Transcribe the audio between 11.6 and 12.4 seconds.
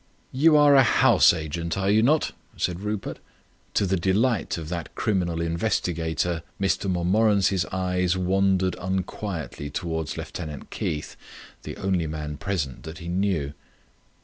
the only man